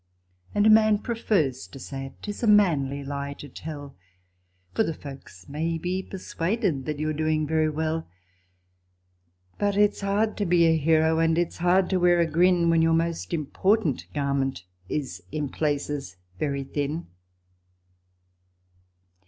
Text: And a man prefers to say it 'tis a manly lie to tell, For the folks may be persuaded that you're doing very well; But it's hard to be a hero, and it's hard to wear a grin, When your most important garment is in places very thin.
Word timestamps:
And 0.55 0.65
a 0.65 0.69
man 0.71 0.97
prefers 0.97 1.67
to 1.67 1.77
say 1.77 2.07
it 2.07 2.13
'tis 2.23 2.41
a 2.41 2.47
manly 2.47 3.03
lie 3.03 3.33
to 3.35 3.47
tell, 3.47 3.95
For 4.73 4.81
the 4.83 4.95
folks 4.95 5.47
may 5.47 5.77
be 5.77 6.01
persuaded 6.01 6.85
that 6.87 6.97
you're 6.97 7.13
doing 7.13 7.45
very 7.45 7.69
well; 7.69 8.07
But 9.59 9.77
it's 9.77 10.01
hard 10.01 10.37
to 10.37 10.45
be 10.47 10.65
a 10.65 10.75
hero, 10.75 11.19
and 11.19 11.37
it's 11.37 11.57
hard 11.57 11.87
to 11.91 11.99
wear 11.99 12.19
a 12.19 12.25
grin, 12.25 12.71
When 12.71 12.81
your 12.81 12.95
most 12.95 13.31
important 13.31 14.07
garment 14.11 14.63
is 14.89 15.21
in 15.31 15.49
places 15.49 16.17
very 16.39 16.63
thin. 16.63 17.05